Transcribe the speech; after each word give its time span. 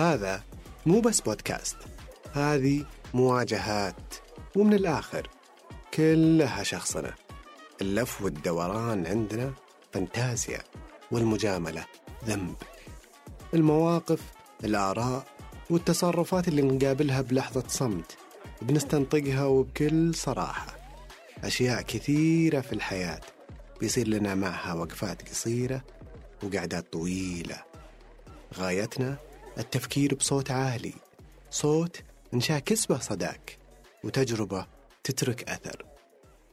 هذا 0.00 0.42
مو 0.86 1.00
بس 1.00 1.20
بودكاست 1.20 1.76
هذه 2.32 2.84
مواجهات 3.14 4.14
ومن 4.56 4.74
الآخر 4.74 5.28
كلها 5.94 6.62
شخصنا. 6.62 7.14
اللف 7.80 8.22
والدوران 8.22 9.06
عندنا 9.06 9.52
فانتازيا 9.92 10.58
والمجاملة 11.10 11.84
ذنب. 12.24 12.54
المواقف 13.54 14.20
الآراء 14.64 15.24
والتصرفات 15.70 16.48
اللي 16.48 16.62
نقابلها 16.62 17.20
بلحظة 17.20 17.64
صمت 17.68 18.16
بنستنطقها 18.62 19.44
وبكل 19.44 20.14
صراحة. 20.14 20.76
أشياء 21.44 21.82
كثيرة 21.82 22.60
في 22.60 22.72
الحياة 22.72 23.20
بيصير 23.80 24.08
لنا 24.08 24.34
معها 24.34 24.74
وقفات 24.74 25.28
قصيرة 25.28 25.82
وقعدات 26.42 26.92
طويلة. 26.92 27.62
غايتنا 28.54 29.16
التفكير 29.58 30.14
بصوت 30.14 30.50
عالي 30.50 30.94
صوت 31.50 32.02
نشاكس 32.32 32.86
به 32.86 32.98
صداك 32.98 33.58
وتجربة 34.04 34.66
تترك 35.04 35.50
أثر. 35.50 35.84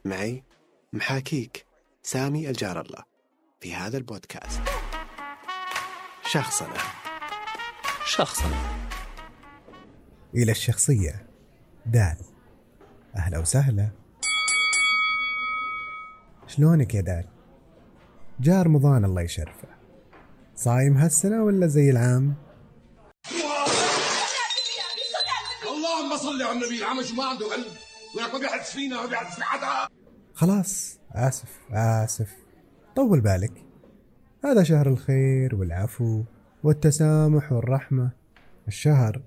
معي 0.04 0.44
محاكيك 0.92 1.66
سامي 2.02 2.50
الجار 2.50 2.80
الله 2.80 3.04
في 3.60 3.74
هذا 3.74 3.98
البودكاست. 3.98 4.60
شخصنا. 6.26 6.78
شخصنا. 8.06 8.88
إلى 10.34 10.52
الشخصية 10.52 11.26
دال. 11.86 12.16
أهلا 13.16 13.38
وسهلا. 13.38 13.88
شلونك 16.46 16.94
يا 16.94 17.00
دال؟ 17.00 17.24
جاء 18.40 18.62
رمضان 18.62 19.04
الله 19.04 19.22
يشرفه. 19.22 19.68
صايم 20.54 20.96
هالسنة 20.96 21.44
ولا 21.44 21.66
زي 21.66 21.90
العام؟ 21.90 22.47
اللهم 26.20 26.38
صل 26.38 26.42
على 26.42 26.52
النبي. 26.52 26.78
العمش 26.78 27.12
ما 27.12 27.24
عنده 27.24 27.46
قلب 27.46 27.66
ولك 28.16 28.32
ما 28.34 28.38
بيحدث 28.38 28.70
فينا 28.70 29.02
ما 29.02 29.06
بيحدث 29.06 29.34
في 29.34 29.42
حدا. 29.42 29.88
خلاص 30.34 30.98
آسف 31.12 31.58
آسف. 31.72 32.36
طول 32.96 33.20
بالك. 33.20 33.52
هذا 34.44 34.62
شهر 34.62 34.88
الخير 34.88 35.54
والعفو 35.54 36.22
والتسامح 36.62 37.52
والرحمة. 37.52 38.10
الشهر 38.68 39.22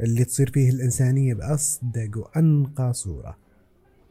اللي 0.00 0.24
تصير 0.24 0.50
فيه 0.50 0.70
الإنسانية 0.70 1.34
بأصدق 1.34 2.10
وأنقى 2.16 2.92
صورة. 2.92 3.36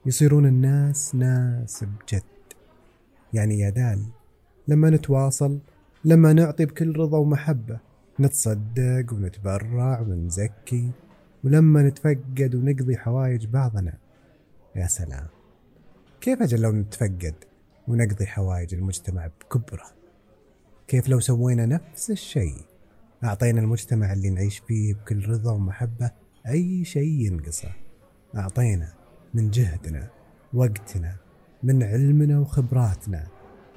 يصيرون 0.06 0.45
الناس 0.45 1.16
ناس 1.16 1.84
بجد. 1.84 2.23
يعني 3.34 3.60
يا 3.60 3.70
دال 3.70 4.06
لما 4.67 4.89
نتواصل 4.89 5.60
لما 6.06 6.34
نعطي 6.34 6.66
بكل 6.66 6.98
رضا 6.98 7.17
ومحبة 7.17 7.80
نتصدق 8.20 9.06
ونتبرع 9.14 10.00
ونزكي. 10.00 10.92
ولما 11.46 11.84
نتفقد 11.84 12.56
ونقضي 12.56 12.98
حوايج 12.98 13.46
بعضنا 13.46 13.94
يا 14.76 14.88
سلام. 14.88 15.28
كيف 16.22 16.42
أجل 16.42 16.62
لو 16.62 16.72
نتفقد 16.72 17.36
ونقضي 17.88 18.26
حوايج 18.26 18.74
المجتمع 18.74 19.28
بكبره؟ 19.28 19.86
كيف 20.88 21.10
لو 21.10 21.20
سوينا 21.20 21.66
نفس 21.66 22.12
الشيء 22.12 22.56
أعطينا 23.23 23.62
المجتمع 23.62 24.14
اللي 24.14 24.30
نعيش 24.30 24.60
فيه 24.60 24.94
بكل 24.94 25.30
رضا 25.30 25.52
ومحبة 25.52 26.12
أي 26.48 26.86
شيء 26.86 27.26
ينقصه؟ 27.26 27.70
أعطينا 28.36 28.94
من 29.34 29.50
جهدنا 29.50 30.10
وقتنا 30.54 31.16
من 31.64 31.84
علمنا 31.84 32.40
وخبراتنا 32.40 33.28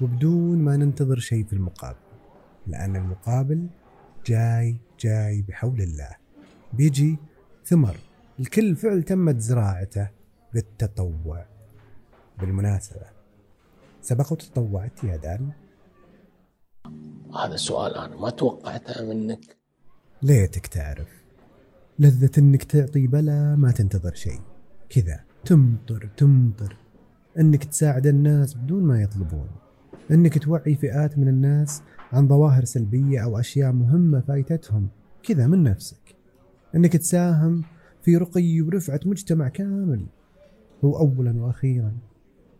وبدون 0.01 0.57
ما 0.57 0.77
ننتظر 0.77 1.19
شيء 1.19 1.45
في 1.45 1.53
المقابل. 1.53 1.99
لأن 2.67 2.95
المقابل 2.95 3.67
جاي 4.25 4.75
جاي 4.99 5.41
بحول 5.41 5.81
الله. 5.81 6.09
بيجي 6.73 7.17
ثمر 7.69 7.97
الكل 8.39 8.75
فعل 8.75 9.03
تمت 9.03 9.39
زراعته 9.39 10.09
بالتطوع. 10.53 11.45
بالمناسبة 12.39 13.05
سبق 14.01 14.31
وتطوعت 14.31 15.03
يا 15.03 15.15
دال؟ 15.15 15.49
هذا 17.35 17.53
السؤال 17.53 17.95
أنا 17.95 18.15
ما 18.15 18.29
توقعتها 18.29 19.13
منك. 19.13 19.57
ليتك 20.21 20.67
تعرف. 20.67 21.07
لذة 21.99 22.31
إنك 22.37 22.63
تعطي 22.63 23.07
بلا 23.07 23.55
ما 23.55 23.71
تنتظر 23.71 24.13
شيء. 24.13 24.41
كذا 24.89 25.19
تمطر 25.45 26.09
تمطر. 26.17 26.77
إنك 27.39 27.63
تساعد 27.63 28.07
الناس 28.07 28.53
بدون 28.53 28.83
ما 28.83 29.01
يطلبون. 29.01 29.49
إنك 30.11 30.43
توعي 30.43 30.75
فئات 30.75 31.17
من 31.17 31.27
الناس 31.27 31.81
عن 32.11 32.27
ظواهر 32.27 32.65
سلبية 32.65 33.23
أو 33.23 33.39
أشياء 33.39 33.71
مهمة 33.71 34.21
فايتتهم. 34.21 34.89
كذا 35.23 35.47
من 35.47 35.63
نفسك. 35.63 36.18
إنك 36.75 36.97
تساهم 36.97 37.63
في 38.01 38.17
رقي 38.17 38.61
ورفعة 38.61 38.99
مجتمع 39.05 39.47
كامل. 39.47 40.05
هو 40.83 40.97
اولا 40.97 41.41
وأخيرا 41.41 41.97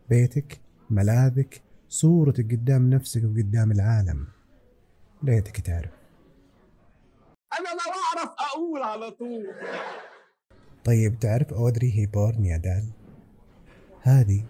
بيتك 0.09 0.61
ملاذك 0.89 1.61
صورتك 1.89 2.51
قدام 2.51 2.89
نفسك 2.89 3.23
وقدام 3.23 3.71
العالم. 3.71 4.27
ليتك 5.23 5.59
تعرف. 5.59 5.91
أنا 7.59 7.73
ما 7.73 7.83
بعرف 7.85 8.35
أقول 8.53 8.83
على 8.83 9.11
طول. 9.11 9.47
طيب 10.85 11.19
تعرف 11.19 11.53
أودري 11.53 11.99
هيبورن 11.99 12.45
يا 12.45 12.57
دال؟ 12.57 12.85
هذه 14.01 14.43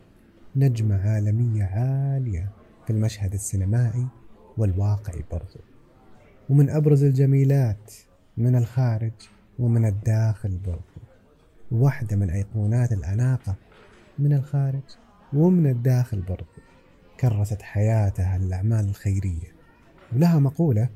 نجمة 0.55 1.09
عالمية 1.09 1.63
عالية 1.63 2.51
في 2.85 2.93
المشهد 2.93 3.33
السينمائي 3.33 4.07
والواقعي 4.57 5.23
برضو. 5.31 5.59
ومن 6.49 6.69
أبرز 6.69 7.03
الجميلات 7.03 7.93
من 8.37 8.55
الخارج 8.55 9.11
ومن 9.59 9.85
الداخل 9.85 10.57
برضو. 10.57 11.01
واحدة 11.71 12.15
من 12.15 12.29
أيقونات 12.29 12.91
الأناقة 12.91 13.55
من 14.19 14.33
الخارج 14.33 14.83
ومن 15.33 15.67
الداخل 15.67 16.21
برضو. 16.21 16.61
كرست 17.19 17.61
حياتها 17.61 18.35
الأعمال 18.35 18.89
الخيرية. 18.89 19.55
ولها 20.13 20.39
مقولة 20.39 20.89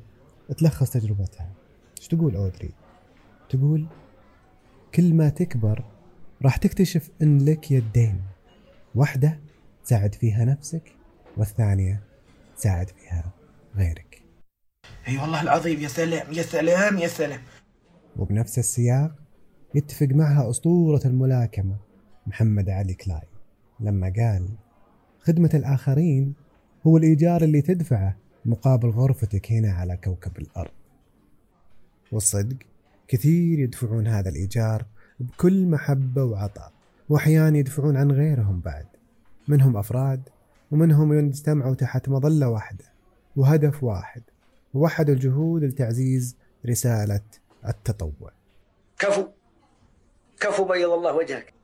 تلخص 0.58 0.90
تجربتها. 0.90 1.52
إيش 1.98 2.08
تقول 2.08 2.36
أودري؟ 2.36 2.70
تقول 3.48 3.86
كل 4.94 5.14
ما 5.14 5.28
تكبر 5.28 5.84
راح 6.42 6.56
تكتشف 6.56 7.10
إن 7.22 7.44
لك 7.44 7.70
يدين. 7.70 8.22
واحدة 8.94 9.40
تساعد 9.84 10.14
فيها 10.14 10.44
نفسك 10.44 10.92
والثانية 11.36 12.00
تساعد 12.56 12.88
فيها 12.88 13.32
غيرك. 13.76 14.22
أي 15.08 15.18
والله 15.18 15.42
العظيم 15.42 15.80
يا 15.80 15.88
سلام 15.88 16.32
يا 16.32 16.42
سلام 16.42 16.98
يا 16.98 17.08
سلام. 17.08 17.40
وبنفس 18.16 18.58
السياق 18.58 19.14
يتفق 19.74 20.06
معها 20.06 20.50
أسطورة 20.50 21.00
الملاكمة 21.04 21.76
محمد 22.26 22.70
علي 22.70 22.94
كلاي 22.94 23.28
لما 23.80 24.12
قال 24.16 24.48
خدمة 25.20 25.50
الآخرين 25.54 26.34
هو 26.86 26.96
الإيجار 26.96 27.42
اللي 27.42 27.62
تدفعه 27.62 28.16
مقابل 28.44 28.88
غرفتك 28.88 29.52
هنا 29.52 29.72
على 29.72 29.96
كوكب 29.96 30.38
الأرض. 30.38 30.70
والصدق 32.12 32.56
كثير 33.08 33.58
يدفعون 33.58 34.06
هذا 34.06 34.28
الإيجار 34.28 34.86
بكل 35.20 35.66
محبة 35.66 36.24
وعطاء 36.24 36.72
وأحيانا 37.08 37.58
يدفعون 37.58 37.96
عن 37.96 38.12
غيرهم 38.12 38.60
بعد 38.60 38.86
منهم 39.48 39.76
أفراد 39.76 40.28
ومنهم 40.70 41.12
يجتمعوا 41.12 41.74
تحت 41.74 42.08
مظلة 42.08 42.48
واحدة 42.48 42.84
وهدف 43.36 43.84
واحد 43.84 44.22
ووحدوا 44.74 45.14
الجهود 45.14 45.64
لتعزيز 45.64 46.36
رسالة 46.66 47.20
التطوع. 47.68 48.32
كفو. 48.98 49.26
كفو 50.40 50.64
بيض 50.64 50.90
الله 50.90 51.16
وجهك. 51.16 51.54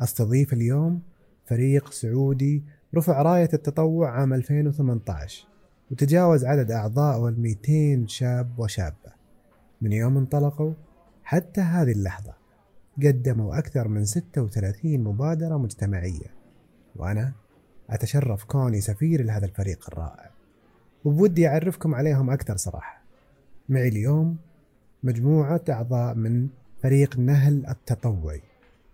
أستضيف 0.00 0.52
اليوم 0.52 1.02
فريق 1.46 1.92
سعودي 1.92 2.64
رفع 2.94 3.22
راية 3.22 3.48
التطوع 3.52 4.10
عام 4.10 4.34
2018 4.34 5.46
وتجاوز 5.90 6.44
عدد 6.44 6.70
أعضائه 6.70 7.28
ال 7.28 7.40
200 7.40 8.06
شاب 8.06 8.58
وشابة. 8.58 9.12
من 9.80 9.92
يوم 9.92 10.16
انطلقوا 10.16 10.72
حتى 11.24 11.60
هذه 11.60 11.92
اللحظة 11.92 12.32
قدموا 12.96 13.58
أكثر 13.58 13.88
من 13.88 14.04
36 14.04 15.04
مبادرة 15.04 15.56
مجتمعية. 15.56 16.34
وأنا 16.96 17.32
أتشرف 17.90 18.44
كوني 18.44 18.80
سفير 18.80 19.24
لهذا 19.24 19.46
الفريق 19.46 19.86
الرائع. 19.88 20.30
وبودي 21.04 21.48
أعرفكم 21.48 21.94
عليهم 21.94 22.30
أكثر 22.30 22.56
صراحة. 22.56 23.02
معي 23.68 23.88
اليوم 23.88 24.36
مجموعة 25.02 25.60
أعضاء 25.68 26.14
من 26.14 26.48
فريق 26.82 27.18
نهل 27.18 27.66
التطوعي 27.66 28.42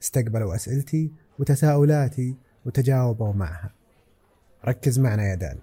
استقبلوا 0.03 0.55
أسئلتي 0.55 1.11
وتساؤلاتي 1.39 2.35
وتجاوبوا 2.67 3.33
معها. 3.33 3.71
ركز 4.65 4.99
معنا 4.99 5.31
يا 5.31 5.35
دال. 5.35 5.59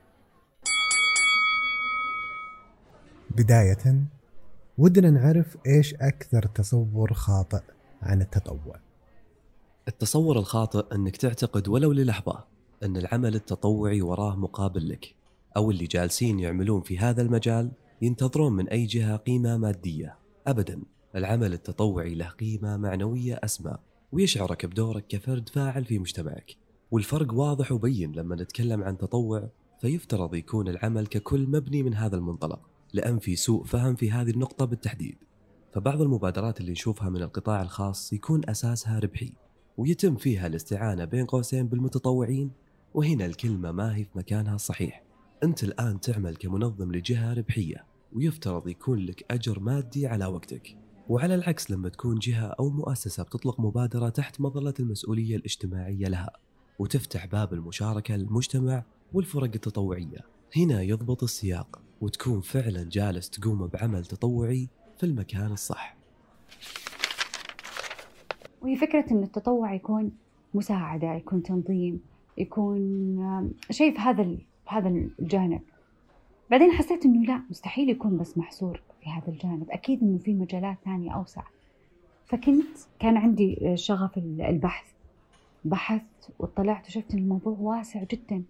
بداية 3.29 4.03
ودنا 4.77 5.09
نعرف 5.09 5.57
إيش 5.67 5.93
أكثر 5.93 6.45
تصور 6.45 7.13
خاطئ 7.13 7.61
عن 8.01 8.21
التطوع. 8.21 8.75
التصور 9.87 10.39
الخاطئ 10.39 10.95
أنك 10.95 11.17
تعتقد 11.17 11.67
ولو 11.67 11.91
للحظة 11.91 12.43
أن 12.83 12.97
العمل 12.97 13.35
التطوعي 13.35 14.01
وراه 14.01 14.35
مقابل 14.35 14.89
لك 14.89 15.15
أو 15.57 15.71
اللي 15.71 15.85
جالسين 15.85 16.39
يعملون 16.39 16.81
في 16.81 16.99
هذا 16.99 17.21
المجال 17.21 17.71
ينتظرون 18.01 18.53
من 18.53 18.69
أي 18.69 18.85
جهة 18.85 19.15
قيمة 19.15 19.57
مادية. 19.57 20.22
أبدا. 20.47 20.81
العمل 21.15 21.53
التطوعي 21.53 22.15
له 22.15 22.27
قيمة 22.27 22.77
معنوية 22.77 23.39
أسمى 23.43 23.77
ويشعرك 24.11 24.65
بدورك 24.65 25.07
كفرد 25.07 25.49
فاعل 25.49 25.85
في 25.85 25.99
مجتمعك. 25.99 26.55
والفرق 26.91 27.33
واضح 27.33 27.71
وبين 27.71 28.11
لما 28.11 28.35
نتكلم 28.35 28.83
عن 28.83 28.97
تطوع 28.97 29.49
فيفترض 29.81 30.35
يكون 30.35 30.67
العمل 30.67 31.07
ككل 31.07 31.47
مبني 31.47 31.83
من 31.83 31.93
هذا 31.93 32.15
المنطلق 32.15 32.59
لأن 32.93 33.19
في 33.19 33.35
سوء 33.35 33.63
فهم 33.63 33.95
في 33.95 34.11
هذه 34.11 34.29
النقطة 34.29 34.65
بالتحديد. 34.65 35.17
فبعض 35.73 36.01
المبادرات 36.01 36.59
اللي 36.59 36.71
نشوفها 36.71 37.09
من 37.09 37.21
القطاع 37.21 37.61
الخاص 37.61 38.13
يكون 38.13 38.41
أساسها 38.49 38.99
ربحي 38.99 39.33
ويتم 39.77 40.15
فيها 40.15 40.47
الاستعانة 40.47 41.05
بين 41.05 41.25
قوسين 41.25 41.67
بالمتطوعين. 41.67 42.51
وهنا 42.93 43.25
الكلمة 43.25 43.71
ما 43.71 43.95
هي 43.95 44.03
في 44.03 44.09
مكانها 44.15 44.55
الصحيح 44.55 45.03
أنت 45.43 45.63
الآن 45.63 45.99
تعمل 45.99 46.35
كمنظم 46.35 46.91
لجهة 46.91 47.33
ربحية. 47.33 47.92
ويفترض 48.15 48.67
يكون 48.67 48.99
لك 48.99 49.25
أجر 49.31 49.59
مادي 49.59 50.07
على 50.07 50.25
وقتك. 50.25 50.77
وعلى 51.09 51.35
العكس 51.35 51.71
لما 51.71 51.89
تكون 51.89 52.19
جهة 52.19 52.55
أو 52.59 52.69
مؤسسة 52.69 53.23
بتطلق 53.23 53.59
مبادرة 53.59 54.09
تحت 54.09 54.41
مظلة 54.41 54.73
المسؤولية 54.79 55.35
الاجتماعية 55.35 56.07
لها 56.07 56.31
وتفتح 56.79 57.25
باب 57.25 57.53
المشاركة 57.53 58.15
للمجتمع 58.15 58.83
والفرق 59.13 59.51
التطوعية. 59.55 60.19
هنا 60.57 60.81
يضبط 60.81 61.23
السياق 61.23 61.81
وتكون 62.01 62.41
فعلا 62.41 62.83
جالس 62.83 63.29
تقوم 63.29 63.67
بعمل 63.67 64.05
تطوعي 64.05 64.69
في 64.97 65.05
المكان 65.05 65.51
الصح. 65.51 65.97
وهي 68.61 68.75
فكرة 68.75 69.05
إن 69.11 69.23
التطوع 69.23 69.73
يكون 69.73 70.11
مساعدة 70.53 71.13
يكون 71.13 71.43
تنظيم 71.43 72.01
يكون 72.37 73.53
شيء 73.71 73.93
في 73.93 73.99
هذا 73.99 74.37
هذا 74.65 74.89
الجانب. 75.19 75.61
بعدين 76.53 76.71
حسيت 76.71 77.05
إنه 77.05 77.25
لا 77.25 77.41
مستحيل 77.49 77.89
يكون 77.89 78.17
بس 78.17 78.37
محصور 78.37 78.81
في 79.03 79.09
هذا 79.09 79.27
الجانب. 79.27 79.71
أكيد 79.71 80.01
إنه 80.03 80.17
في 80.17 80.33
مجالات 80.33 80.77
ثانية 80.85 81.11
أوسع. 81.11 81.41
فكنت 82.25 82.77
كان 82.99 83.17
عندي 83.17 83.77
شغف 83.77 84.17
ال- 84.17 84.41
البحث. 84.41 84.85
بحثت 85.65 86.29
واطلعت 86.39 86.87
وشفت 86.87 87.13
إن 87.13 87.19
الموضوع 87.19 87.57
واسع 87.59 88.03
جدا. 88.03 88.43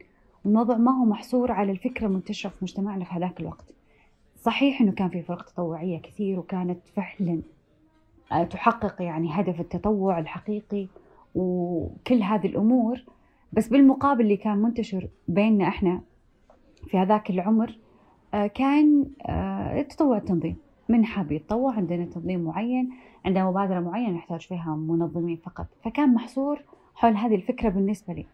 الموضوع 0.45 0.77
ما 0.77 0.91
هو 0.91 1.05
محصور 1.05 1.51
على 1.51 1.71
الفكرة 1.71 2.07
منتشرة 2.07 2.49
في 2.49 2.55
مجتمعنا 2.61 3.05
في 3.05 3.13
هذاك 3.13 3.39
الوقت. 3.39 3.65
صحيح 4.41 4.81
إنه 4.81 4.91
كان 4.91 5.09
في 5.09 5.21
فرق 5.21 5.45
تطوعية 5.45 5.99
كثير 5.99 6.39
وكانت 6.39 6.79
فعلا 6.95 7.41
آه، 8.31 8.43
تحقق 8.43 9.01
يعني 9.01 9.29
هدف 9.31 9.59
التطوع 9.59 10.19
الحقيقي 10.19 10.87
وكل 11.35 12.21
هذه 12.23 12.47
الأمور. 12.47 13.03
بس 13.53 13.67
بالمقابل 13.67 14.21
اللي 14.21 14.37
كان 14.37 14.57
منتشر 14.57 15.07
بيننا 15.27 15.67
إحنا 15.67 16.01
في 16.87 16.97
هذاك 16.97 17.29
العمر 17.29 17.77
كان 18.33 19.05
آه، 19.25 19.79
التطوع 19.79 20.17
التنظيم. 20.17 20.57
من 20.89 21.05
حاب 21.05 21.31
يتطوع 21.31 21.75
عندنا 21.75 22.05
تنظيم 22.05 22.43
معين 22.43 22.89
عندنا 23.25 23.49
مبادرة 23.49 23.79
معينة 23.79 24.17
نحتاج 24.17 24.41
فيها 24.41 24.75
منظمين 24.75 25.37
فقط. 25.37 25.67
فكان 25.85 26.13
محصور 26.13 26.61
حول 26.95 27.15
هذه 27.15 27.35
الفكرة 27.35 27.69
بالنسبة 27.69 28.13
لي. 28.13 28.25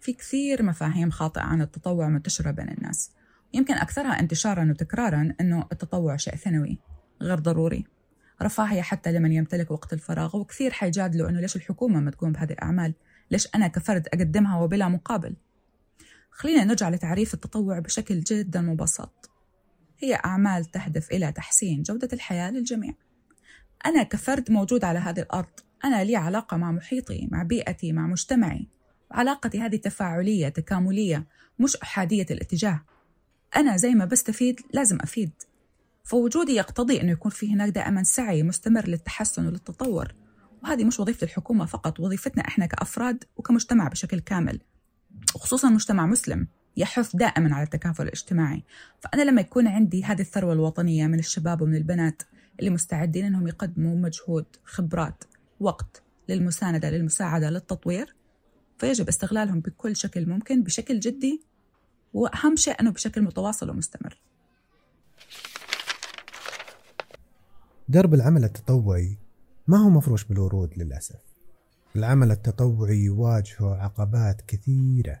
في 0.00 0.12
كثير 0.12 0.62
مفاهيم 0.62 1.10
خاطئة 1.10 1.42
عن 1.42 1.62
التطوع 1.62 2.08
منتشرة 2.08 2.50
بين 2.50 2.68
الناس. 2.68 3.12
يمكن 3.54 3.74
أكثرها 3.74 4.20
انتشارا 4.20 4.70
وتكرارا 4.70 5.32
أنه 5.40 5.64
التطوع 5.72 6.16
شيء 6.16 6.34
ثانوي 6.34 6.78
غير 7.22 7.38
ضروري. 7.38 7.84
رفاهية 8.42 8.82
حتى 8.82 9.12
لمن 9.12 9.32
يمتلك 9.32 9.70
وقت 9.70 9.92
الفراغ 9.92 10.36
وكثير 10.36 10.70
حيجادلوا 10.70 11.28
أنه 11.28 11.40
ليش 11.40 11.56
الحكومة 11.56 12.00
ما 12.00 12.10
تقوم 12.10 12.32
بهذه 12.32 12.52
الأعمال؟ 12.52 12.94
ليش 13.30 13.48
أنا 13.54 13.68
كفرد 13.68 14.08
أقدمها 14.14 14.60
وبلا 14.60 14.88
مقابل؟ 14.88 15.36
خلينا 16.36 16.64
نرجع 16.64 16.88
لتعريف 16.88 17.34
التطوع 17.34 17.78
بشكل 17.78 18.20
جدا 18.20 18.60
مبسط. 18.60 19.30
هي 19.98 20.14
أعمال 20.14 20.64
تهدف 20.64 21.10
إلى 21.10 21.32
تحسين 21.32 21.82
جودة 21.82 22.08
الحياة 22.12 22.50
للجميع. 22.50 22.94
أنا 23.86 24.02
كفرد 24.02 24.50
موجود 24.50 24.84
على 24.84 24.98
هذه 24.98 25.20
الأرض. 25.20 25.60
أنا 25.84 26.04
لي 26.04 26.16
علاقة 26.16 26.56
مع 26.56 26.72
محيطي 26.72 27.28
مع 27.30 27.42
بيئتي 27.42 27.92
مع 27.92 28.06
مجتمعي. 28.06 28.68
علاقتي 29.10 29.60
هذه 29.60 29.76
تفاعلية 29.76 30.48
تكاملية 30.48 31.26
مش 31.58 31.76
أحادية 31.76 32.26
الاتجاه. 32.30 32.84
أنا 33.56 33.76
زي 33.76 33.94
ما 33.94 34.04
بستفيد 34.04 34.60
لازم 34.72 34.98
أفيد. 35.00 35.32
فوجودي 36.04 36.52
يقتضي 36.52 37.00
أنه 37.00 37.12
يكون 37.12 37.30
في 37.30 37.54
هناك 37.54 37.68
دائما 37.68 38.02
سعي 38.02 38.42
مستمر 38.42 38.88
للتحسن 38.88 39.46
وللتطور. 39.46 40.14
وهذه 40.62 40.84
مش 40.84 41.00
وظيفة 41.00 41.24
الحكومة 41.24 41.66
فقط 41.66 42.00
وظيفتنا 42.00 42.48
إحنا 42.48 42.66
كأفراد 42.66 43.24
وكمجتمع 43.36 43.88
بشكل 43.88 44.20
كامل. 44.20 44.60
وخصوصا 45.34 45.70
مجتمع 45.70 46.06
مسلم 46.06 46.46
يحث 46.76 47.16
دائما 47.16 47.54
على 47.54 47.64
التكافل 47.64 48.02
الاجتماعي. 48.02 48.64
فأنا 49.00 49.22
لما 49.22 49.40
يكون 49.40 49.66
عندي 49.66 50.04
هذه 50.04 50.20
الثروة 50.20 50.52
الوطنية 50.52 51.06
من 51.06 51.18
الشباب 51.18 51.62
ومن 51.62 51.76
البنات 51.76 52.22
اللي 52.58 52.70
مستعدين 52.70 53.24
أنهم 53.24 53.48
يقدموا 53.48 53.96
مجهود 53.96 54.46
خبرات 54.64 55.24
وقت 55.60 56.02
للمساندة 56.28 56.90
للمساعدة 56.90 57.50
للتطوير 57.50 58.14
فيجب 58.78 59.08
استغلالهم 59.08 59.60
بكل 59.60 59.96
شكل 59.96 60.28
ممكن 60.28 60.62
بشكل 60.62 61.00
جدي 61.00 61.42
وأهم 62.14 62.56
شيء 62.56 62.80
أنه 62.80 62.90
بشكل 62.90 63.22
متواصل 63.22 63.70
ومستمر. 63.70 64.18
درب 67.88 68.14
العمل 68.14 68.44
التطوعي 68.44 69.18
ما 69.66 69.78
هو 69.78 69.90
مفروش 69.90 70.24
بالورود 70.24 70.78
للأسف. 70.78 71.35
العمل 71.96 72.30
التطوعي 72.30 72.98
يواجهه 72.98 73.74
عقبات 73.74 74.42
كثيرة. 74.46 75.20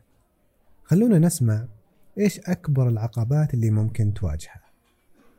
خلونا 0.84 1.18
نسمع 1.18 1.66
إيش 2.18 2.40
أكبر 2.40 2.88
العقبات 2.88 3.54
اللي 3.54 3.70
ممكن 3.70 4.14
تواجهها. 4.14 4.62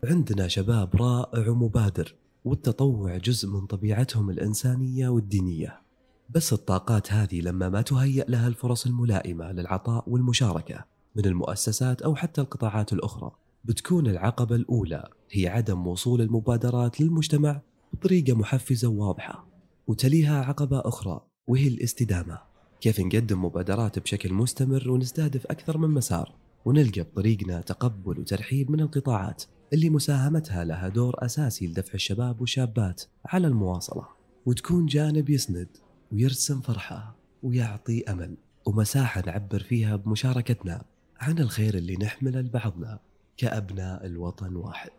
عندنا 0.04 0.48
شباب 0.48 0.96
رائع 0.96 1.50
ومبادر 1.50 2.16
والتطوع 2.46 3.18
جزء 3.18 3.50
من 3.50 3.66
طبيعتهم 3.66 4.30
الإنسانية 4.30 5.10
والدينية. 5.10 5.82
بس 6.30 6.54
الطاقات 6.54 7.14
هذه 7.14 7.42
لما 7.42 7.70
ما 7.70 7.82
تهيأ 7.82 8.26
لها 8.28 8.48
الفرص 8.48 8.86
الملائمة 8.86 9.52
للعطاء 9.52 10.10
والمشاركة 10.10 10.86
من 11.16 11.26
المؤسسات 11.26 12.02
أو 12.02 12.16
حتى 12.16 12.42
القطاعات 12.42 12.94
الأخرى 12.94 13.32
بتكون 13.66 14.08
العقبة 14.08 14.56
الأولى 14.56 15.10
هي 15.32 15.48
عدم 15.48 15.88
وصول 15.88 16.22
المبادرات 16.22 17.02
للمجتمع 17.02 17.62
بطريقة 17.94 18.34
محفزة 18.34 18.88
وواضحة. 18.88 19.57
وتليها 19.88 20.44
عقبة 20.44 20.82
أخرى 20.86 21.22
وهي 21.48 21.68
الاستدامة. 21.68 22.40
كيف 22.82 23.00
نقدم 23.00 23.46
مبادرات 23.46 24.00
بشكل 24.00 24.34
مستمر 24.34 24.92
ونستهدف 24.92 25.46
أكثر 25.46 25.78
من 25.78 25.90
مسار 25.90 26.36
ونلقى 26.66 27.02
بطريقنا 27.02 27.62
تقبل 27.62 28.20
وترحيب 28.20 28.72
من 28.72 28.80
القطاعات 28.82 29.44
اللي 29.74 29.90
مساهمتها 29.90 30.64
لها 30.64 30.90
دور 30.90 31.26
أساسي 31.26 31.68
لدفع 31.68 31.94
الشباب 31.94 32.42
والشابات 32.42 33.04
على 33.26 33.48
المواصلة. 33.48 34.08
وتكون 34.46 34.86
جانب 34.86 35.30
يسند 35.30 35.68
ويرسم 36.12 36.62
فرحة 36.62 37.16
ويعطي 37.44 38.04
أمل 38.04 38.38
ومساحة 38.66 39.24
نعبر 39.26 39.60
فيها 39.60 39.96
بمشاركتنا 39.96 40.82
عن 41.20 41.40
الخير 41.40 41.76
اللي 41.76 41.96
نحمله 41.96 42.40
لبعضنا 42.40 43.00
كأبناء 43.38 44.06
الوطن 44.06 44.56
واحد. 44.56 44.92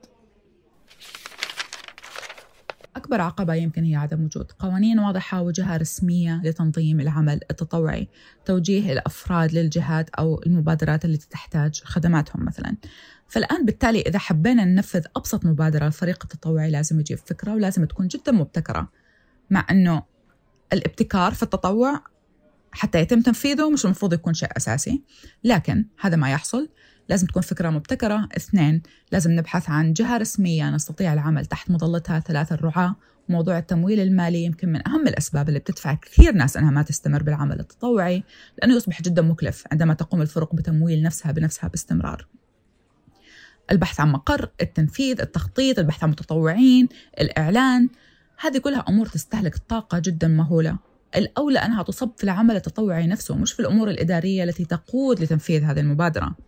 أكبر 2.96 3.20
عقبة 3.20 3.54
يمكن 3.54 3.84
هي 3.84 3.96
عدم 3.96 4.24
وجود. 4.24 4.52
قوانين 4.58 4.98
واضحة 4.98 5.42
وجهة 5.42 5.76
رسمية 5.76 6.40
لتنظيم 6.44 7.00
العمل 7.00 7.40
التطوعي. 7.50 8.08
توجيه 8.44 8.92
الأفراد 8.92 9.52
للجهات 9.52 10.10
أو 10.10 10.42
المبادرات 10.46 11.04
التي 11.04 11.28
تحتاج 11.28 11.80
خدماتهم 11.84 12.44
مثلا. 12.44 12.76
فالآن 13.28 13.64
بالتالي 13.64 14.00
إذا 14.00 14.18
حبينا 14.18 14.64
ننفذ 14.64 15.04
أبسط 15.16 15.44
مبادرة 15.44 15.86
الفريق 15.86 16.18
التطوعي 16.22 16.70
لازم 16.70 17.00
يجيب 17.00 17.18
فكرة 17.18 17.54
ولازم 17.54 17.84
تكون 17.84 18.08
جدا 18.08 18.32
مبتكرة. 18.32 18.88
مع 19.50 19.66
أنه 19.70 20.02
الابتكار 20.72 21.34
في 21.34 21.42
التطوع 21.42 22.00
حتى 22.72 23.00
يتم 23.00 23.20
تنفيذه 23.20 23.70
مش 23.70 23.84
المفروض 23.84 24.12
يكون 24.12 24.34
شيء 24.34 24.48
أساسي. 24.56 25.02
لكن 25.44 25.84
هذا 26.00 26.16
ما 26.16 26.30
يحصل. 26.30 26.68
لازم 27.08 27.26
تكون 27.26 27.42
فكرة 27.42 27.70
مبتكرة. 27.70 28.28
اثنين 28.36 28.82
لازم 29.12 29.30
نبحث 29.30 29.70
عن 29.70 29.92
جهة 29.92 30.16
رسمية 30.16 30.70
نستطيع 30.70 31.12
العمل 31.12 31.46
تحت 31.46 31.70
مظلتها. 31.70 32.20
ثلاثة 32.20 32.54
الرعاة. 32.54 32.96
موضوع 33.28 33.58
التمويل 33.58 34.00
المالي 34.00 34.44
يمكن 34.44 34.68
من 34.68 34.88
أهم 34.88 35.08
الأسباب 35.08 35.48
اللي 35.48 35.58
بتدفع 35.60 35.94
كثير 35.94 36.32
ناس 36.32 36.56
أنها 36.56 36.70
ما 36.70 36.82
تستمر 36.82 37.22
بالعمل 37.22 37.60
التطوعي 37.60 38.22
لأنه 38.58 38.74
يصبح 38.74 39.02
جدا 39.02 39.22
مكلف 39.22 39.64
عندما 39.72 39.94
تقوم 39.94 40.22
الفرق 40.22 40.54
بتمويل 40.54 41.02
نفسها 41.02 41.32
بنفسها 41.32 41.68
باستمرار. 41.68 42.26
البحث 43.70 44.00
عن 44.00 44.12
مقر 44.12 44.48
التنفيذ 44.60 45.20
التخطيط 45.20 45.78
البحث 45.78 46.04
عن 46.04 46.10
متطوعين 46.10 46.88
الإعلان. 47.20 47.88
هذه 48.40 48.58
كلها 48.58 48.84
أمور 48.88 49.06
تستهلك 49.06 49.56
طاقة 49.56 49.98
جدا 49.98 50.28
مهولة. 50.28 50.78
الأولى 51.16 51.58
أنها 51.58 51.82
تصب 51.82 52.10
في 52.16 52.24
العمل 52.24 52.56
التطوعي 52.56 53.06
نفسه 53.06 53.36
مش 53.36 53.52
في 53.52 53.60
الأمور 53.60 53.90
الإدارية 53.90 54.44
التي 54.44 54.64
تقود 54.64 55.20
لتنفيذ 55.20 55.64
هذه 55.64 55.80
المبادرة. 55.80 56.47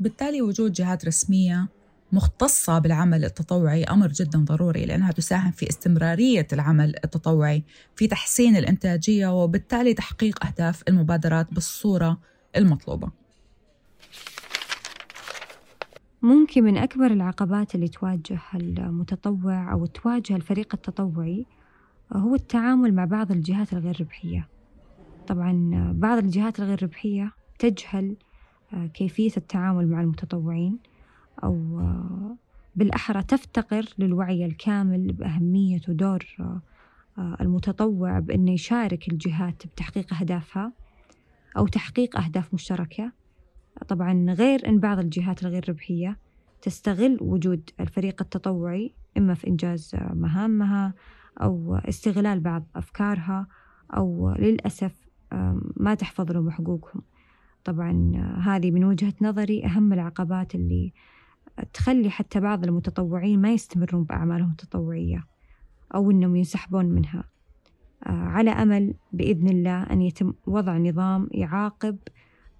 بالتالي 0.00 0.42
وجود 0.42 0.72
جهات 0.72 1.06
رسمية 1.06 1.68
مختصة 2.12 2.78
بالعمل 2.78 3.24
التطوعي 3.24 3.84
أمر 3.84 4.08
جدا 4.08 4.38
ضروري 4.38 4.86
لأنها 4.86 5.12
تساهم 5.12 5.50
في 5.50 5.68
استمرارية 5.68 6.46
العمل 6.52 6.94
التطوعي 7.04 7.62
في 7.96 8.06
تحسين 8.06 8.56
الإنتاجية 8.56 9.42
وبالتالي 9.42 9.94
تحقيق 9.94 10.46
أهداف 10.46 10.82
المبادرات 10.88 11.54
بالصورة 11.54 12.18
المطلوبة. 12.56 13.10
ممكن 16.22 16.64
من 16.64 16.76
أكبر 16.76 17.06
العقبات 17.06 17.74
اللي 17.74 17.88
تواجه 17.88 18.40
المتطوع 18.54 19.72
أو 19.72 19.86
تواجه 19.86 20.36
الفريق 20.36 20.74
التطوعي 20.74 21.46
هو 22.12 22.34
التعامل 22.34 22.94
مع 22.94 23.04
بعض 23.04 23.32
الجهات 23.32 23.72
الغير 23.72 24.00
ربحية. 24.00 24.48
طبعا 25.26 25.92
بعض 25.96 26.18
الجهات 26.18 26.60
الغير 26.60 26.82
ربحية 26.82 27.32
تجهل 27.58 28.16
كيفية 28.94 29.32
التعامل 29.36 29.88
مع 29.88 30.00
المتطوعين 30.00 30.78
أو 31.44 31.82
بالأحرى 32.76 33.22
تفتقر 33.22 33.84
للوعي 33.98 34.44
الكامل 34.46 35.12
بأهمية 35.12 35.80
ودور 35.88 36.26
المتطوع 37.18 38.18
بأنه 38.18 38.52
يشارك 38.52 39.08
الجهات 39.12 39.66
بتحقيق 39.66 40.14
أهدافها 40.14 40.72
أو 41.56 41.66
تحقيق 41.66 42.20
أهداف 42.20 42.54
مشتركة. 42.54 43.12
طبعا 43.88 44.26
غير 44.28 44.68
أن 44.68 44.78
بعض 44.78 44.98
الجهات 44.98 45.42
الغير 45.42 45.68
ربحية 45.68 46.18
تستغل 46.62 47.18
وجود 47.20 47.70
الفريق 47.80 48.22
التطوعي 48.22 48.94
إما 49.18 49.34
في 49.34 49.46
إنجاز 49.46 49.96
مهامها 50.12 50.94
أو 51.42 51.76
استغلال 51.76 52.40
بعض 52.40 52.66
أفكارها 52.76 53.46
أو 53.96 54.34
للأسف 54.38 55.08
ما 55.76 55.94
تحفظ 55.94 56.32
لهم 56.32 56.50
حقوقهم. 56.50 57.02
طبعا 57.64 58.12
هذه 58.44 58.70
من 58.70 58.84
وجهة 58.84 59.14
نظري 59.20 59.64
أهم 59.64 59.92
العقبات 59.92 60.54
اللي 60.54 60.92
تخلي 61.72 62.10
حتى 62.10 62.40
بعض 62.40 62.64
المتطوعين 62.64 63.40
ما 63.40 63.52
يستمرون 63.52 64.04
بأعمالهم 64.04 64.50
التطوعية 64.50 65.24
أو 65.94 66.10
أنهم 66.10 66.36
ينسحبون 66.36 66.86
منها. 66.86 67.24
على 68.06 68.50
أمل 68.50 68.94
بإذن 69.12 69.48
الله 69.48 69.82
أن 69.82 70.02
يتم 70.02 70.32
وضع 70.46 70.78
نظام 70.78 71.28
يعاقب 71.30 71.98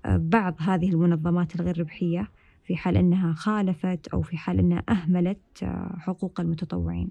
بعض 0.06 0.54
هذه 0.58 0.90
المنظمات 0.90 1.56
الغير 1.56 1.80
ربحية 1.80 2.30
في 2.64 2.76
حال 2.76 2.96
أنها 2.96 3.32
خالفت 3.32 4.08
أو 4.08 4.22
في 4.22 4.36
حال 4.36 4.58
أنها 4.58 4.82
أهملت 4.88 5.64
حقوق 5.98 6.40
المتطوعين. 6.40 7.10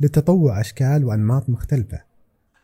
للتطوع 0.00 0.60
أشكال 0.60 1.04
وأنماط 1.04 1.50
مختلفة 1.50 2.02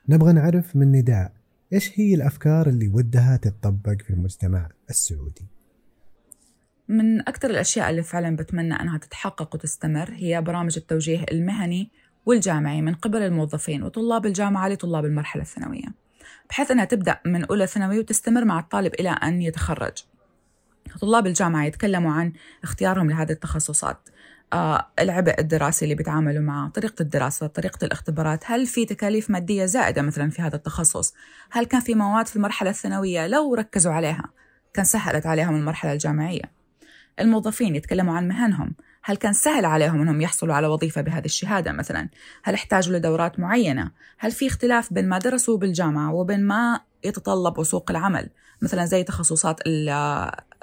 نبغى 0.09 0.33
نعرف 0.33 0.77
من 0.77 0.93
نداء 0.93 1.33
إيش 1.73 2.01
هي 2.01 2.15
الأفكار 2.15 2.69
اللي 2.69 2.89
ودها 2.89 3.37
تتطبق 3.37 4.03
في 4.03 4.11
المجتمع 4.11 4.69
السعودي؟ 4.91 5.47
من 6.89 7.21
أكثر 7.21 7.51
الأشياء 7.51 7.91
اللي 7.91 8.03
فعلا 8.03 8.37
بتمنى 8.37 8.75
أنها 8.75 8.99
تتحقق 8.99 9.55
وتستمر 9.55 10.11
هي 10.13 10.43
برامج 10.43 10.75
التوجيه 10.77 11.25
المهني 11.33 11.91
والجامعي 12.27 12.83
من 12.83 12.95
قبل 12.95 13.23
الموظفين 13.23 13.83
وطلاب 13.83 14.27
الجامعة 14.27 14.69
لطلاب 14.69 15.05
المرحلة 15.05 15.43
الثانوية 15.43 16.05
بحيث 16.51 16.71
أنها 16.71 16.85
تبدأ 16.85 17.21
من 17.27 17.45
أولى 17.45 17.67
ثانوي 17.67 17.99
وتستمر 17.99 18.45
مع 18.45 18.59
الطالب 18.59 18.95
إلى 18.95 19.09
أن 19.09 19.43
يتخرج. 19.43 19.93
طلاب 21.01 21.27
الجامعة 21.27 21.65
يتكلموا 21.65 22.13
عن 22.13 22.33
اختيارهم 22.63 23.11
لهذه 23.11 23.33
التخصصات. 23.33 24.09
العبء 25.01 25.41
الدراسي 25.41 25.85
اللي 25.85 25.95
بيتعاملوا 25.95 26.43
معه 26.43 26.69
طريقة 26.69 27.03
الدراسة 27.03 27.47
طريقة 27.47 27.85
الاختبارات 27.85 28.45
هل 28.47 28.67
في 28.67 28.85
تكاليف 28.85 29.31
مادية 29.31 29.65
زائدة 29.65 30.03
مثلا 30.03 30.31
في 30.31 30.43
هذا 30.43 30.57
التخصص؟ 30.57 31.15
هل 31.51 31.65
كان 31.65 31.81
في 31.81 31.95
مواد 31.95 32.27
في 32.27 32.37
المرحلة 32.37 32.71
الثانوية؟ 32.71 33.27
لو 33.27 33.55
ركزوا 33.55 33.93
عليها 33.93 34.25
كان 34.75 34.85
سهلت 34.85 35.27
عليهم 35.27 35.57
المرحلة 35.57 35.93
الجامعية. 35.93 36.43
الموظفين 37.21 37.77
يتكلموا 37.77 38.15
عن 38.17 38.29
مهنهم 38.29 38.75
هل 39.03 39.17
كان 39.17 39.33
سهل 39.33 39.65
عليهم 39.65 40.01
أنهم 40.01 40.21
يحصلوا 40.21 40.55
على 40.55 40.67
وظيفة 40.67 41.01
بهذه 41.01 41.25
الشهادة 41.25 41.73
مثلا؟ 41.73 42.09
هل 42.43 42.55
احتاجوا 42.55 42.97
لدورات 42.97 43.41
معينة؟ 43.41 43.91
هل 44.19 44.33
في 44.33 44.47
اختلاف 44.47 44.93
بين 44.93 45.09
ما 45.09 45.19
درسوا 45.19 45.59
بالجامعة 45.59 46.15
وبين 46.15 46.47
ما 46.47 46.81
يتطلب 47.05 47.63
سوق 47.63 47.91
العمل؟ 47.91 48.31
مثلا 48.63 48.85
زي 48.85 49.03
تخصصات 49.03 49.61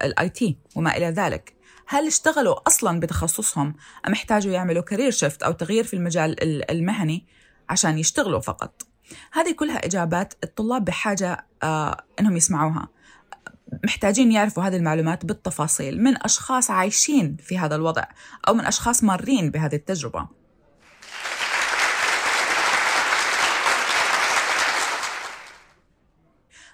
ال 0.04 0.30
IT 0.30 0.58
وما 0.76 0.98
إلى 0.98 1.06
ذلك. 1.06 1.61
هل 1.88 2.08
اشتغلوا 2.08 2.68
أصلا 2.68 3.00
بتخصصهم 3.00 3.76
أم 4.08 4.12
احتاجوا 4.12 4.54
يعملوا 4.54 4.84
career 4.84 5.12
shift 5.12 5.44
أو 5.44 5.52
تغيير 5.52 5.84
في 5.84 5.94
المجال 5.94 6.44
المهني 6.72 7.26
عشان 7.70 7.98
يشتغلوا 7.98 8.40
فقط؟ 8.40 8.88
هذه 9.32 9.52
كلها 9.52 9.86
إجابات 9.86 10.34
الطلاب 10.44 10.86
بحاجة 10.86 11.46
آه 11.64 12.04
أنهم 12.20 12.38
يسمعوها. 12.38 12.88
محتاجين 13.84 14.32
يعرفوا 14.32 14.64
هذه 14.64 14.76
المعلومات 14.76 15.26
بالتفاصيل 15.26 16.04
من 16.04 16.24
أشخاص 16.24 16.72
عايشين 16.72 17.38
في 17.40 17.58
هذا 17.58 17.76
الوضع 17.76 18.04
أو 18.48 18.54
من 18.54 18.66
أشخاص 18.66 19.04
مارين 19.04 19.52
بهذه 19.52 19.76
التجربة. 19.76 20.28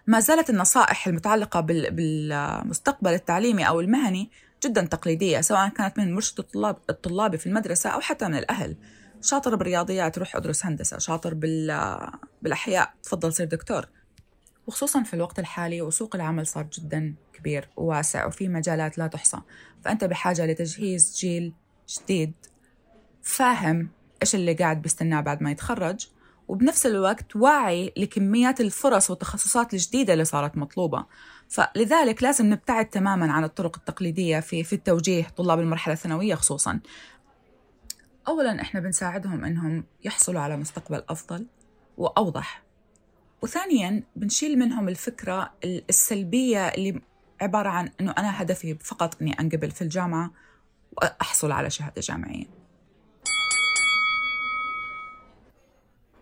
ما 0.08 0.20
زالت 0.20 0.50
النصائح 0.50 1.08
المتعلقة 1.08 1.60
بالمستقبل 1.60 3.14
التعليمي 3.14 3.68
أو 3.68 3.80
المهني 3.80 4.32
جدا 4.66 4.86
تقليدية 4.86 5.42
سواء 5.42 5.70
كانت 5.70 5.98
من 5.98 6.16
مرشد 6.16 6.40
الطلاب 6.40 6.78
الطلابي 6.90 7.38
في 7.38 7.48
المدرسة 7.48 7.90
أو 7.90 8.00
حتى 8.00 8.28
من 8.28 8.36
الأهل. 8.38 8.76
شاطر 9.22 9.56
بالرياضيات 9.56 10.18
روح 10.18 10.36
أدرس 10.36 10.66
هندسة. 10.66 10.98
شاطر 10.98 11.34
بالأحياء. 12.42 12.94
تفضل 13.04 13.34
صير 13.34 13.48
دكتور. 13.48 13.88
وخصوصا 14.68 15.04
في 15.04 15.14
الوقت 15.14 15.40
الحالي 15.40 15.82
وسوق 15.82 16.16
العمل 16.16 16.48
صار 16.48 16.68
جدا 16.74 17.16
كبير 17.34 17.70
وواسع 17.78 18.26
وفي 18.26 18.48
مجالات 18.48 18.98
لا 18.98 19.08
تحصى. 19.08 19.38
فأنت 19.86 20.04
بحاجة 20.04 20.46
لتجهيز 20.46 21.16
جيل 21.20 21.54
جديد. 21.90 22.34
فاهم 23.24 23.90
إيش 24.22 24.36
اللي 24.36 24.54
قاعد 24.54 24.82
بيستناه 24.82 25.22
بعد 25.22 25.44
ما 25.44 25.52
يتخرج. 25.52 26.08
وبنفس 26.48 26.86
الوقت 26.86 27.36
واعي 27.36 27.94
لكميات 27.98 28.62
الفرص 28.62 29.10
والتخصصات 29.10 29.74
الجديدة 29.74 30.13
اللي 30.13 30.25
صارت 30.25 30.58
مطلوبة. 30.58 31.06
فلذلك 31.50 32.24
لازم 32.24 32.46
نبتعد 32.46 32.89
تماما 32.89 33.32
عن 33.32 33.44
الطرق 33.44 33.75
التقليدية 33.77 34.39
في, 34.39 34.63
في 34.63 34.74
التوجيه 34.74 35.27
طلاب 35.38 35.60
المرحلة 35.60 35.94
الثانوية 35.94 36.36
خصوصا. 36.36 36.80
أولا 38.27 38.62
إحنا 38.62 38.80
بنساعدهم 38.80 39.46
إنهم 39.46 39.84
يحصلوا 40.04 40.42
على 40.42 40.58
مستقبل 40.58 41.04
أفضل 41.10 41.46
وأوضح. 41.98 42.63
وثانيا 43.42 44.04
بنشيل 44.16 44.60
منهم 44.60 44.89
الفكرة 44.89 45.54
السلبية 45.63 46.68
اللي 46.68 47.01
عبارة 47.42 47.70
عن 47.70 47.89
أنه 48.01 48.12
أنا 48.18 48.42
هدفي 48.42 48.75
فقط 48.75 49.22
أني 49.22 49.39
أنقبل 49.39 49.72
في 49.72 49.82
الجامعة 49.82 50.32
وأحصل 50.92 51.51
على 51.51 51.70
شهادة 51.70 52.01
جامعية. 52.01 52.57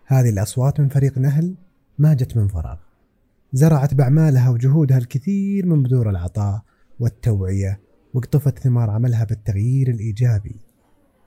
هذه 0.06 0.28
الأصوات 0.28 0.80
من 0.80 0.88
فريق 0.88 1.18
نهل 1.18 1.54
ما 1.98 2.14
جت 2.14 2.36
من 2.36 2.48
فراغ. 2.48 2.76
زرعت 3.52 3.94
بأعمالها 3.94 4.50
وجهودها 4.50 4.98
الكثير 4.98 5.66
من 5.66 5.82
بذور 5.82 6.10
العطاء 6.10 6.62
والتوعية 7.00 7.80
واقتفت 8.14 8.58
ثمار 8.58 8.90
عملها 8.90 9.24
بالتغيير 9.24 9.88
الإيجابي. 9.88 10.56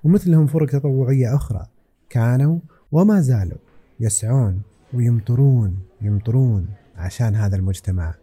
ومثلهم 0.03 0.47
فرق 0.47 0.69
تطوعية 0.69 1.35
أخرى 1.35 1.67
كانوا 2.09 2.59
وما 2.91 3.21
زالوا 3.21 3.57
يسعون 3.99 4.61
ويمطرون 4.93 5.79
يمطرون 6.01 6.67
عشان 6.95 7.35
هذا 7.35 7.55
المجتمع 7.55 8.15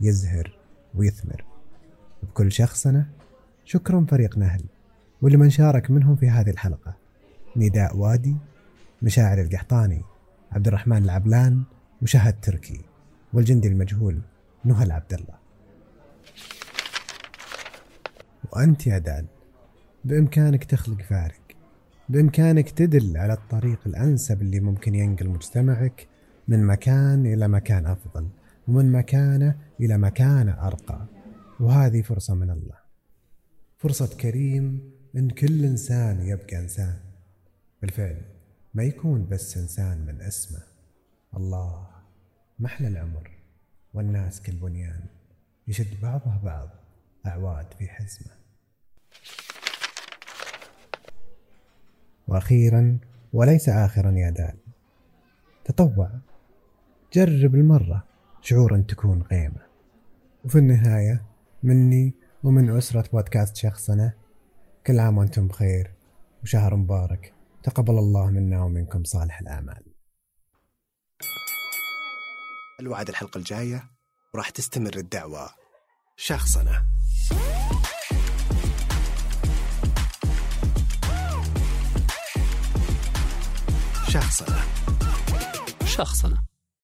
يزهر 0.00 0.58
ويثمر. 0.94 1.44
بكل 2.22 2.52
شخصنة 2.52 3.06
شكرا 3.64 4.06
فريق 4.10 4.38
نهل 4.38 4.62
ولمن 5.22 5.50
شارك 5.50 5.90
منهم 5.90 6.16
في 6.16 6.28
هذه 6.28 6.50
الحلقة 6.50 6.96
نداء 7.56 7.96
وادي 7.96 8.36
مشاعر 9.02 9.40
القحطاني 9.40 10.02
عبد 10.52 10.66
الرحمن 10.66 11.04
العبلان 11.04 11.62
مشاهد 12.02 12.40
تركي 12.40 12.80
والجندي 13.32 13.68
المجهول 13.68 14.20
نهى 14.64 14.92
عبد 14.92 15.12
الله 15.14 15.38
وأنت 18.52 18.86
يا 18.86 18.98
دال 18.98 19.26
بإمكانك 20.04 20.64
تخلق 20.64 21.02
فارق 21.02 21.40
بإمكانك 22.08 22.70
تدل 22.70 23.16
على 23.16 23.32
الطريق 23.32 23.80
الأنسب 23.86 24.42
اللي 24.42 24.60
ممكن 24.60 24.94
ينقل 24.94 25.28
مجتمعك 25.28 26.08
من 26.48 26.66
مكان 26.66 27.26
إلى 27.26 27.48
مكان 27.48 27.86
أفضل 27.86 28.28
ومن 28.68 28.92
مكانة 28.92 29.54
إلى 29.80 29.98
مكانة 29.98 30.66
أرقى. 30.66 31.06
وهذه 31.60 32.02
فرصة 32.02 32.34
من 32.34 32.50
الله. 32.50 32.76
فرصة 33.78 34.16
كريم 34.16 34.92
إن 35.16 35.30
كل 35.30 35.64
إنسان 35.64 36.20
يبقى 36.20 36.58
إنسان. 36.58 36.94
بالفعل. 37.82 38.39
ما 38.74 38.82
يكون 38.82 39.28
بس 39.28 39.56
إنسان 39.56 40.06
من 40.06 40.20
اسمه. 40.20 40.62
الله 41.36 41.86
محلى 42.58 42.88
العمر 42.88 43.30
والناس 43.94 44.42
كالبنيان 44.42 45.06
يشد 45.68 46.00
بعضها 46.00 46.40
بعض 46.44 46.68
أعواد 47.26 47.66
في 47.78 47.88
حزمه. 47.88 48.32
وأخيرا 52.28 52.98
وليس 53.32 53.68
آخرا 53.68 54.10
يا 54.10 54.30
دال 54.30 54.56
تطوع 55.64 56.10
جرب 57.12 57.54
المرة 57.54 58.04
شعور 58.40 58.74
أن 58.74 58.86
تكون 58.86 59.22
قيمة 59.22 59.66
وفي 60.44 60.58
النهاية 60.58 61.22
مني 61.62 62.14
ومن 62.44 62.76
أسرة 62.76 63.08
بودكاست 63.12 63.56
شخصنا 63.56 64.12
كل 64.86 64.98
عام 64.98 65.18
وأنتم 65.18 65.48
بخير 65.48 65.90
وشهر 66.42 66.76
مبارك. 66.76 67.39
تقبل 67.62 67.98
الله 67.98 68.30
منا 68.30 68.62
ومنكم 68.62 69.04
صالح 69.04 69.40
الأعمال. 69.40 69.94
الوعد 72.80 73.08
الحلقة 73.08 73.38
الجاية 73.38 73.90
وراح 74.34 74.50
تستمر 74.50 74.96
الدعوة. 74.96 75.50
شخصنة 76.16 76.86
شخصنة 84.08 84.62
شخصنة 85.84 86.49